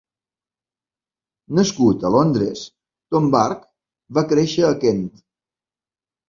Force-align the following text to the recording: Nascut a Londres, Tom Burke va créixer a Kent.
Nascut 1.59 2.05
a 2.09 2.11
Londres, 2.15 2.63
Tom 3.17 3.29
Burke 3.37 3.69
va 4.19 4.25
créixer 4.33 4.67
a 4.71 4.75
Kent. 4.87 5.07